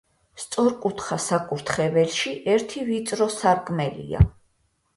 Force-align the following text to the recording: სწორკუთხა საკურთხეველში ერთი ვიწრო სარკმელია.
სწორკუთხა 0.43 1.17
საკურთხეველში 1.25 2.35
ერთი 2.55 2.89
ვიწრო 2.89 3.31
სარკმელია. 3.37 4.27